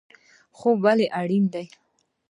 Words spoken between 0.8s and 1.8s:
ولې اړین دی؟